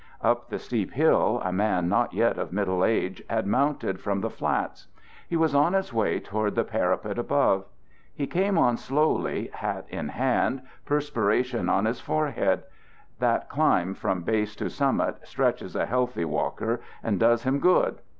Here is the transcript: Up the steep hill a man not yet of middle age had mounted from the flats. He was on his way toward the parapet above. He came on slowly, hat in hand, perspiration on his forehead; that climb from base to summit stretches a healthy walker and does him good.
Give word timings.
Up 0.23 0.49
the 0.49 0.57
steep 0.57 0.93
hill 0.93 1.39
a 1.45 1.51
man 1.51 1.87
not 1.87 2.11
yet 2.11 2.39
of 2.39 2.51
middle 2.51 2.83
age 2.83 3.21
had 3.29 3.45
mounted 3.45 3.99
from 3.99 4.19
the 4.21 4.31
flats. 4.31 4.87
He 5.29 5.35
was 5.35 5.53
on 5.53 5.73
his 5.73 5.93
way 5.93 6.19
toward 6.19 6.55
the 6.55 6.63
parapet 6.63 7.19
above. 7.19 7.65
He 8.11 8.25
came 8.25 8.57
on 8.57 8.77
slowly, 8.77 9.51
hat 9.53 9.85
in 9.89 10.07
hand, 10.07 10.63
perspiration 10.85 11.69
on 11.69 11.85
his 11.85 11.99
forehead; 11.99 12.63
that 13.19 13.47
climb 13.47 13.93
from 13.93 14.23
base 14.23 14.55
to 14.55 14.71
summit 14.71 15.17
stretches 15.27 15.75
a 15.75 15.85
healthy 15.85 16.25
walker 16.25 16.81
and 17.03 17.19
does 17.19 17.43
him 17.43 17.59
good. 17.59 18.01